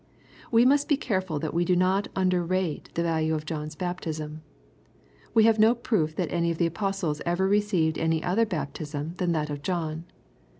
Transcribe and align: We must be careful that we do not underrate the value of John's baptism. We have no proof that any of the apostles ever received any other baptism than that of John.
We 0.49 0.65
must 0.65 0.89
be 0.89 0.97
careful 0.97 1.37
that 1.37 1.53
we 1.53 1.63
do 1.63 1.75
not 1.75 2.07
underrate 2.15 2.89
the 2.95 3.03
value 3.03 3.35
of 3.35 3.45
John's 3.45 3.75
baptism. 3.75 4.41
We 5.35 5.43
have 5.43 5.59
no 5.59 5.75
proof 5.75 6.15
that 6.15 6.31
any 6.33 6.49
of 6.49 6.57
the 6.57 6.65
apostles 6.65 7.21
ever 7.23 7.47
received 7.47 7.99
any 7.99 8.23
other 8.23 8.47
baptism 8.47 9.13
than 9.17 9.31
that 9.33 9.51
of 9.51 9.61
John. 9.61 10.05